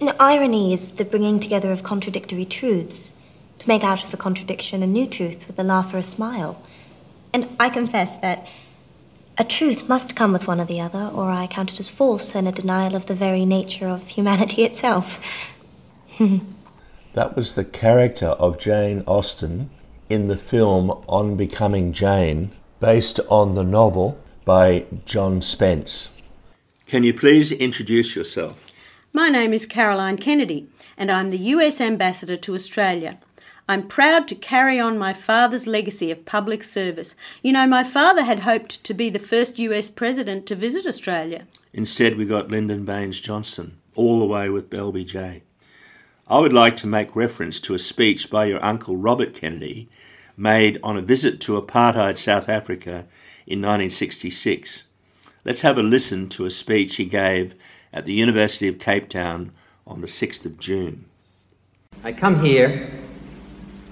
[0.00, 3.14] Now, irony is the bringing together of contradictory truths
[3.58, 6.62] to make out of the contradiction a new truth with a laugh or a smile.
[7.32, 8.46] And I confess that
[9.38, 12.34] a truth must come with one or the other, or I count it as false
[12.34, 15.18] and a denial of the very nature of humanity itself.
[16.18, 19.70] that was the character of Jane Austen
[20.08, 26.08] in the film On Becoming Jane, based on the novel by John Spence.
[26.86, 28.70] Can you please introduce yourself?
[29.16, 30.68] My name is Caroline Kennedy,
[30.98, 33.16] and I'm the US Ambassador to Australia.
[33.66, 37.14] I'm proud to carry on my father's legacy of public service.
[37.42, 41.46] You know, my father had hoped to be the first US President to visit Australia.
[41.72, 45.40] Instead, we got Lyndon Baines Johnson, all the way with LBJ.
[46.28, 49.88] I would like to make reference to a speech by your uncle Robert Kennedy
[50.36, 53.06] made on a visit to apartheid South Africa
[53.46, 54.84] in 1966.
[55.42, 57.54] Let's have a listen to a speech he gave
[57.96, 59.50] at the University of Cape Town
[59.86, 61.06] on the 6th of June.
[62.04, 62.90] I come here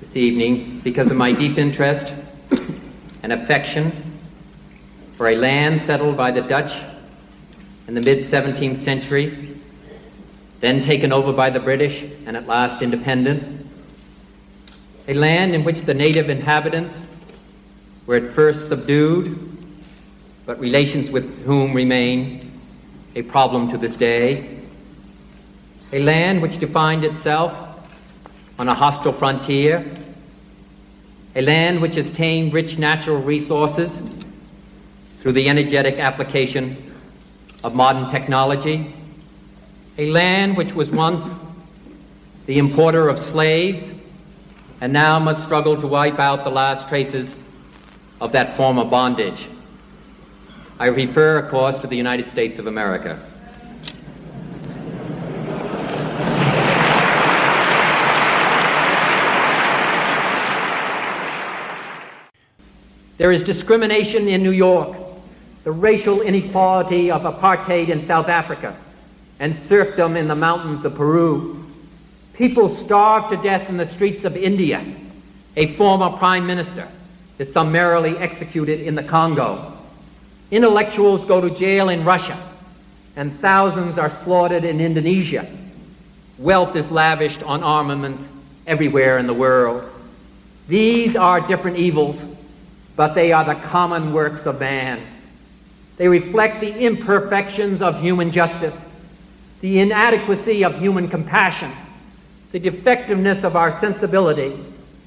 [0.00, 2.12] this evening because of my deep interest
[3.22, 3.90] and affection
[5.16, 6.70] for a land settled by the Dutch
[7.88, 9.56] in the mid 17th century,
[10.60, 13.66] then taken over by the British and at last independent.
[15.08, 16.94] A land in which the native inhabitants
[18.06, 19.38] were at first subdued,
[20.44, 22.45] but relations with whom remain
[23.16, 24.58] a problem to this day.
[25.90, 27.50] A land which defined itself
[28.58, 29.84] on a hostile frontier.
[31.34, 33.90] A land which has tamed rich natural resources
[35.20, 36.76] through the energetic application
[37.64, 38.92] of modern technology.
[39.96, 41.26] A land which was once
[42.44, 43.82] the importer of slaves
[44.82, 47.34] and now must struggle to wipe out the last traces
[48.20, 49.48] of that form of bondage.
[50.78, 53.18] I refer, of course, to the United States of America.
[63.16, 64.94] There is discrimination in New York,
[65.64, 68.76] the racial inequality of apartheid in South Africa,
[69.40, 71.64] and serfdom in the mountains of Peru.
[72.34, 74.84] People starve to death in the streets of India.
[75.56, 76.86] A former prime minister
[77.38, 79.72] is summarily executed in the Congo.
[80.50, 82.38] Intellectuals go to jail in Russia,
[83.16, 85.46] and thousands are slaughtered in Indonesia.
[86.38, 88.22] Wealth is lavished on armaments
[88.66, 89.82] everywhere in the world.
[90.68, 92.20] These are different evils,
[92.94, 95.00] but they are the common works of man.
[95.96, 98.76] They reflect the imperfections of human justice,
[99.60, 101.72] the inadequacy of human compassion,
[102.52, 104.56] the defectiveness of our sensibility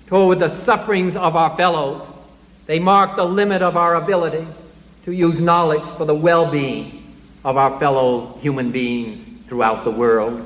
[0.08, 2.06] toward the sufferings of our fellows.
[2.66, 4.46] They mark the limit of our ability
[5.04, 7.04] to use knowledge for the well being
[7.44, 10.40] of our fellow human beings throughout the world.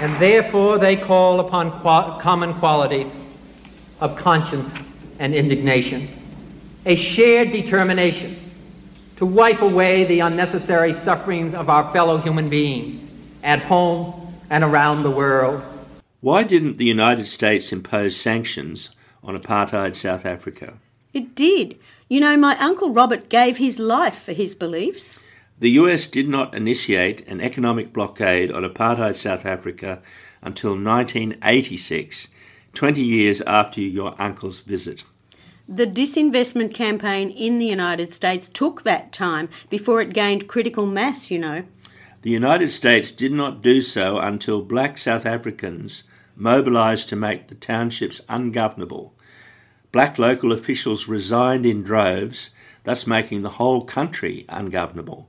[0.00, 1.70] And therefore, they call upon
[2.20, 3.10] common qualities
[4.00, 4.72] of conscience
[5.18, 6.08] and indignation,
[6.86, 8.36] a shared determination
[9.16, 13.02] to wipe away the unnecessary sufferings of our fellow human beings
[13.42, 14.14] at home
[14.48, 15.62] and around the world.
[16.20, 18.90] Why didn't the United States impose sanctions
[19.22, 20.74] on apartheid South Africa.
[21.12, 21.78] It did.
[22.08, 25.18] You know, my Uncle Robert gave his life for his beliefs.
[25.58, 30.00] The US did not initiate an economic blockade on apartheid South Africa
[30.42, 32.28] until 1986,
[32.72, 35.04] 20 years after your uncle's visit.
[35.68, 41.30] The disinvestment campaign in the United States took that time before it gained critical mass,
[41.30, 41.64] you know.
[42.22, 46.04] The United States did not do so until black South Africans
[46.40, 49.12] mobilised to make the townships ungovernable.
[49.92, 52.50] Black local officials resigned in droves,
[52.84, 55.28] thus making the whole country ungovernable.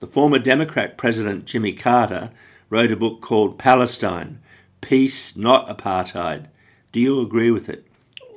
[0.00, 2.30] The former Democrat President Jimmy Carter
[2.68, 4.40] wrote a book called Palestine
[4.80, 6.46] Peace, Not Apartheid.
[6.90, 7.86] Do you agree with it?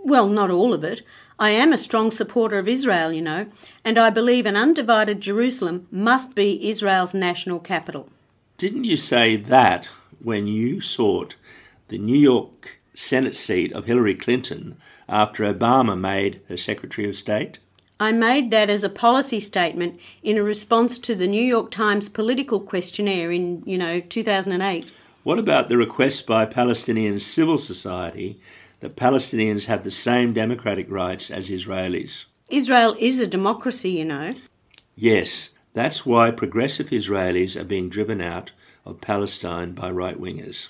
[0.04, 1.02] Well, not all of it.
[1.38, 3.48] I am a strong supporter of Israel, you know,
[3.84, 8.08] and I believe an undivided Jerusalem must be Israel's national capital.
[8.57, 9.86] Didn't you say that
[10.24, 11.36] when you sought
[11.88, 14.78] the New York Senate seat of Hillary Clinton
[15.08, 17.60] after Obama made her Secretary of State?
[18.00, 22.10] I made that as a policy statement in a response to the New York Times
[22.10, 24.92] political questionnaire in, you know, 2008.
[25.24, 28.40] What about the request by Palestinian civil society
[28.82, 32.26] that Palestinians have the same democratic rights as Israelis?
[32.50, 34.34] Israel is a democracy, you know.
[34.96, 38.52] Yes, that's why progressive Israelis are being driven out
[38.86, 40.70] of Palestine by right wingers.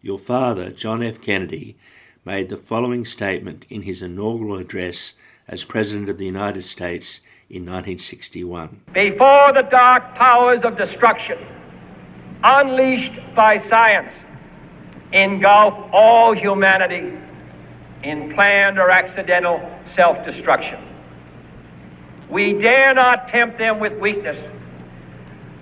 [0.00, 1.20] Your father, John F.
[1.20, 1.76] Kennedy,
[2.24, 5.14] made the following statement in his inaugural address
[5.48, 8.82] as President of the United States in 1961.
[8.94, 11.38] Before the dark powers of destruction,
[12.44, 14.12] unleashed by science,
[15.12, 17.18] engulf all humanity
[18.04, 19.60] in planned or accidental
[19.96, 20.78] self destruction.
[22.30, 24.38] We dare not tempt them with weakness,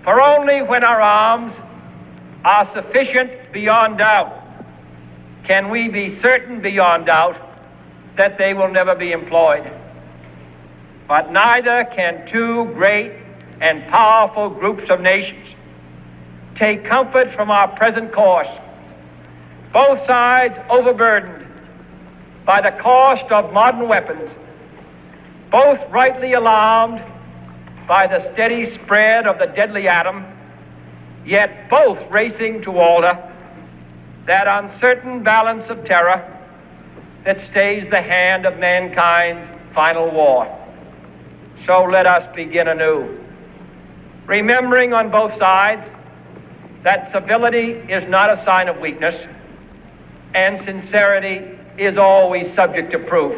[0.05, 1.55] for only when our arms
[2.47, 4.41] are sufficient beyond doubt
[5.49, 7.37] can we be certain beyond doubt
[8.17, 9.69] that they will never be employed.
[11.09, 13.13] But neither can two great
[13.61, 15.49] and powerful groups of nations
[16.55, 18.49] take comfort from our present course,
[19.73, 21.47] both sides overburdened
[22.45, 24.31] by the cost of modern weapons,
[25.51, 27.05] both rightly alarmed
[27.89, 30.25] by the steady spread of the deadly atom,
[31.27, 33.33] yet both racing to alter
[34.27, 36.33] that uncertain balance of terror
[37.25, 40.47] that stays the hand of mankind's final war.
[41.67, 43.19] So let us begin anew,
[44.27, 45.83] remembering on both sides
[46.85, 49.15] that civility is not a sign of weakness
[50.35, 53.35] and sincerity is always subject to proof.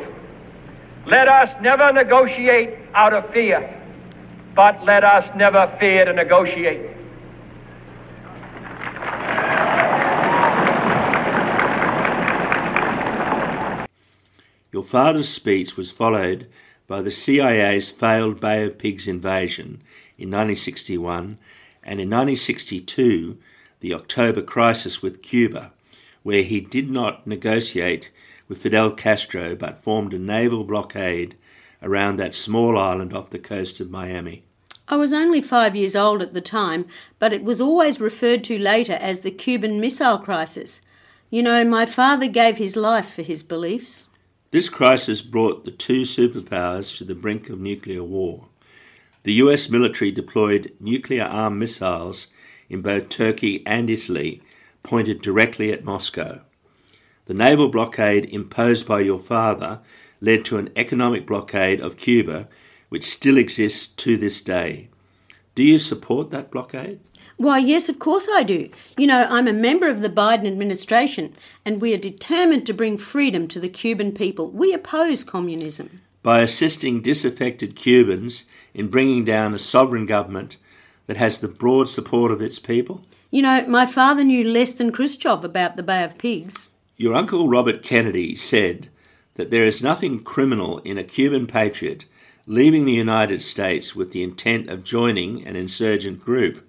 [1.07, 3.75] Let us never negotiate out of fear,
[4.55, 6.98] but let us never fear to negotiate.
[14.89, 16.47] Father's speech was followed
[16.87, 19.83] by the CIA's failed Bay of Pigs invasion
[20.17, 21.37] in 1961
[21.83, 23.37] and in 1962
[23.81, 25.75] the October crisis with Cuba,
[26.23, 28.11] where he did not negotiate
[28.49, 31.37] with Fidel Castro but formed a naval blockade
[31.83, 34.43] around that small island off the coast of Miami.
[34.89, 36.87] I was only five years old at the time,
[37.19, 40.81] but it was always referred to later as the Cuban Missile Crisis.
[41.29, 44.08] You know, my father gave his life for his beliefs.
[44.51, 48.47] This crisis brought the two superpowers to the brink of nuclear war.
[49.25, 52.29] The US military deployed nuclear armed missiles
[52.71, 54.41] in both Turkey and Italy,
[54.83, 56.41] pointed directly at Moscow.
[57.27, 59.81] The naval blockade imposed by your father
[60.23, 62.49] led to an economic blockade of Cuba,
[62.89, 64.89] which still exists to this day.
[65.55, 67.01] Do you support that blockade?
[67.39, 68.69] Why, yes, of course I do.
[68.97, 72.99] You know, I'm a member of the Biden administration, and we are determined to bring
[72.99, 74.51] freedom to the Cuban people.
[74.51, 76.03] We oppose communism.
[76.25, 78.43] By assisting disaffected Cubans
[78.75, 80.57] in bringing down a sovereign government
[81.07, 83.05] that has the broad support of its people?
[83.31, 86.69] You know, my father knew less than Khrushchev about the Bay of Pigs.
[86.97, 88.89] Your uncle Robert Kennedy said
[89.37, 92.05] that there is nothing criminal in a Cuban patriot
[92.47, 96.68] leaving the United States with the intent of joining an insurgent group.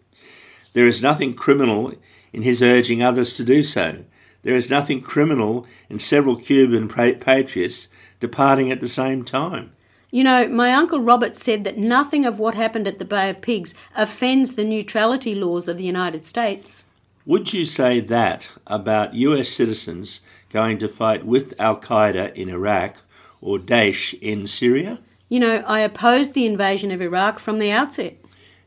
[0.74, 1.94] There is nothing criminal
[2.32, 4.04] in his urging others to do so.
[4.44, 7.88] There is nothing criminal in several Cuban patriots
[8.20, 9.74] departing at the same time.
[10.12, 13.42] You know, my uncle Robert said that nothing of what happened at the Bay of
[13.42, 16.86] Pigs offends the neutrality laws of the United States.
[17.26, 20.20] Would you say that about US citizens
[20.52, 22.96] going to fight with Al Qaeda in Iraq
[23.40, 25.00] or Daesh in Syria?
[25.28, 28.16] You know, I opposed the invasion of Iraq from the outset.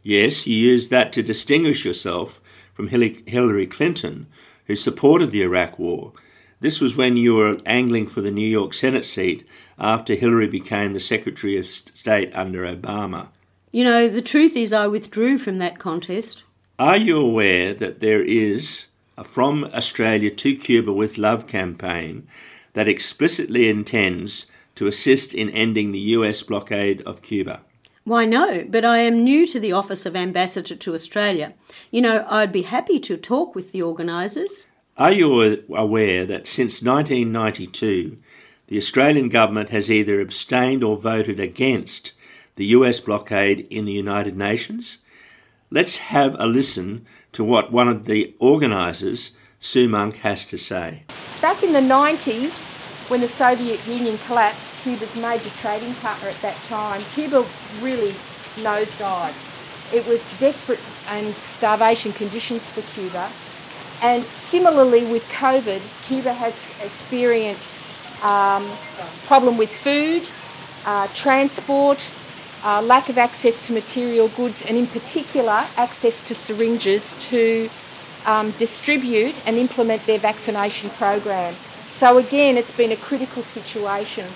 [0.02, 2.40] Yes, you used that to distinguish yourself
[2.74, 4.26] from Hillary Clinton,
[4.66, 6.12] who supported the Iraq War.
[6.60, 9.46] This was when you were angling for the New York Senate seat
[9.78, 13.28] after Hillary became the Secretary of State under Obama.
[13.72, 16.44] You know, the truth is, I withdrew from that contest.
[16.78, 22.26] Are you aware that there is a From Australia to Cuba with Love campaign
[22.72, 27.60] that explicitly intends to assist in ending the US blockade of Cuba?
[28.04, 31.54] Why, no, but I am new to the office of Ambassador to Australia.
[31.92, 34.66] You know, I'd be happy to talk with the organisers.
[34.98, 38.18] Are you aware that since 1992,
[38.66, 42.12] the Australian government has either abstained or voted against
[42.56, 44.98] the US blockade in the United Nations?
[45.70, 49.30] Let's have a listen to what one of the organisers,
[49.60, 51.04] Sue Monk, has to say.
[51.40, 56.56] Back in the 90s, when the Soviet Union collapsed, Cuba's major trading partner at that
[56.68, 57.44] time, Cuba
[57.80, 58.12] really
[58.56, 59.94] nosedived.
[59.94, 63.30] It was desperate and starvation conditions for Cuba.
[64.02, 67.74] And similarly with COVID, Cuba has experienced
[68.24, 68.66] um,
[69.26, 70.28] problem with food,
[70.86, 72.04] uh, transport,
[72.64, 77.68] uh, lack of access to material goods, and in particular, access to syringes to
[78.26, 81.54] um, distribute and implement their vaccination program.
[81.88, 84.26] So again, it's been a critical situation.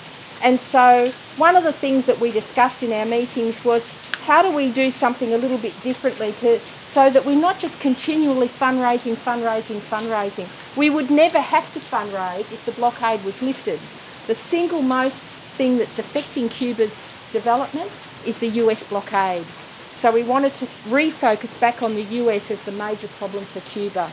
[0.43, 3.93] And so, one of the things that we discussed in our meetings was
[4.27, 7.79] how do we do something a little bit differently to so that we're not just
[7.79, 10.49] continually fundraising, fundraising, fundraising.
[10.77, 13.79] We would never have to fundraise if the blockade was lifted.
[14.27, 17.91] The single most thing that's affecting Cuba's development
[18.25, 19.45] is the US blockade.
[19.93, 24.11] So we wanted to refocus back on the US as the major problem for Cuba.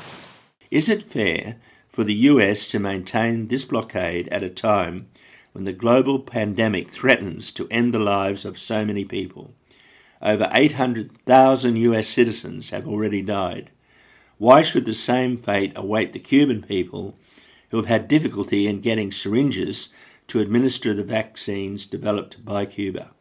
[0.70, 1.56] Is it fair
[1.90, 5.08] for the US to maintain this blockade at a time
[5.54, 9.54] when the global pandemic threatens to end the lives of so many people?
[10.22, 13.70] Over 800,000 US citizens have already died.
[14.38, 17.16] Why should the same fate await the Cuban people
[17.72, 19.90] who have had difficulty in getting syringes
[20.28, 23.12] to administer the vaccines developed by Cuba?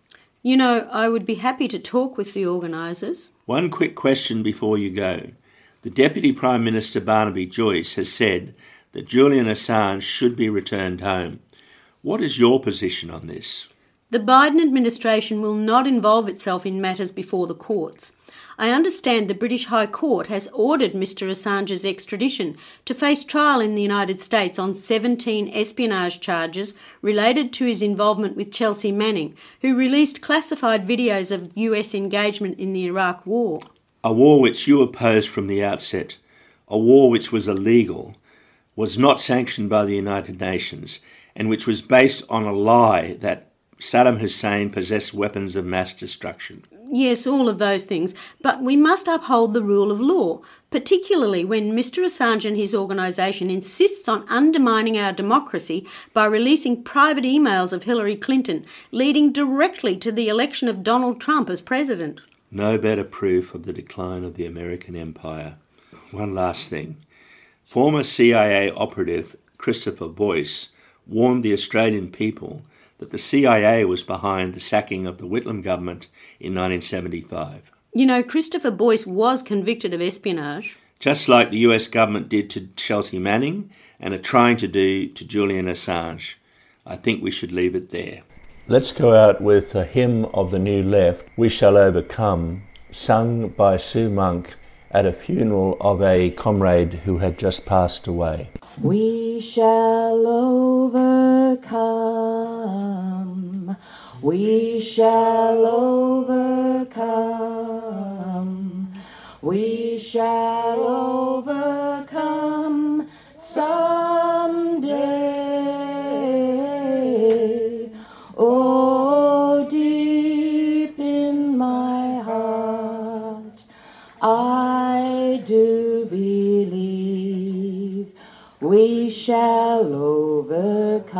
[0.42, 3.30] You know, I would be happy to talk with the organisers.
[3.46, 5.30] One quick question before you go.
[5.82, 8.54] The Deputy Prime Minister Barnaby Joyce has said
[8.92, 11.40] that Julian Assange should be returned home.
[12.02, 13.68] What is your position on this?
[14.10, 18.12] The Biden administration will not involve itself in matters before the courts.
[18.58, 21.30] I understand the British High Court has ordered Mr.
[21.30, 27.66] Assange's extradition to face trial in the United States on 17 espionage charges related to
[27.66, 33.24] his involvement with Chelsea Manning, who released classified videos of US engagement in the Iraq
[33.24, 33.60] War.
[34.02, 36.16] A war which you opposed from the outset,
[36.66, 38.16] a war which was illegal,
[38.74, 40.98] was not sanctioned by the United Nations,
[41.34, 46.64] and which was based on a lie that Saddam Hussein possessed weapons of mass destruction.
[46.94, 48.14] Yes, all of those things.
[48.42, 52.04] But we must uphold the rule of law, particularly when Mr.
[52.04, 58.14] Assange and his organisation insists on undermining our democracy by releasing private emails of Hillary
[58.14, 62.20] Clinton, leading directly to the election of Donald Trump as president.
[62.50, 65.56] No better proof of the decline of the American empire.
[66.10, 66.98] One last thing.
[67.64, 70.68] Former CIA operative Christopher Boyce
[71.06, 72.62] warned the Australian people
[72.98, 77.70] that the CIA was behind the sacking of the Whitlam government in 1975.
[77.94, 80.78] You know, Christopher Boyce was convicted of espionage.
[81.00, 85.24] Just like the US government did to Chelsea Manning and are trying to do to
[85.24, 86.34] Julian Assange.
[86.86, 88.22] I think we should leave it there.
[88.68, 93.76] Let's go out with a hymn of the New Left, We Shall Overcome, sung by
[93.76, 94.54] Sue Monk
[94.92, 98.48] at a funeral of a comrade who had just passed away.
[98.80, 101.66] We shall overcome.
[104.20, 106.11] We shall overcome.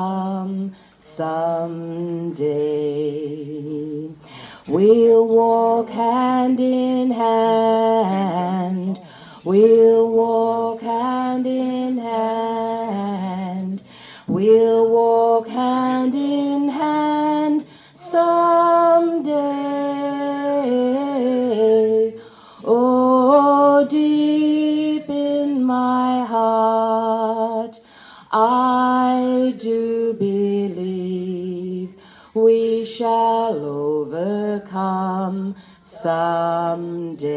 [0.02, 2.42] Overcome someday.
[4.66, 9.00] We'll walk hand in hand.
[9.44, 10.08] We'll
[29.12, 31.90] I do believe
[32.32, 37.28] we shall overcome someday.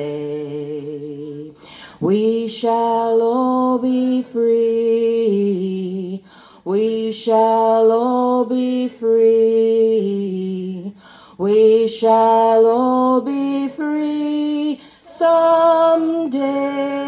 [2.00, 6.24] We shall all be free.
[6.64, 10.94] We shall all be free.
[11.38, 17.05] We shall all be free someday.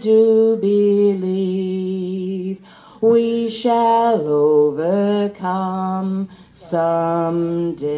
[0.00, 2.60] Do believe
[3.00, 7.92] we shall overcome someday.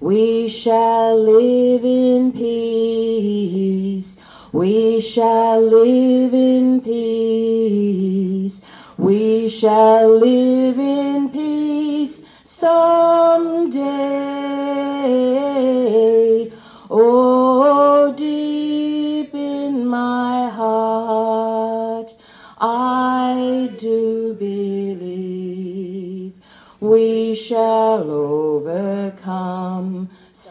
[0.00, 4.16] We shall live in peace.
[4.52, 8.60] We shall live in peace.
[8.98, 14.41] We shall live in peace someday.